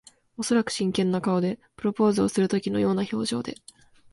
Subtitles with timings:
[0.35, 1.59] おそらく真剣な顔で。
[1.75, 3.53] プロポーズをするときのような表情で。